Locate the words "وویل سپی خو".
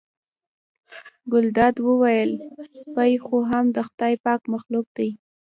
1.87-3.37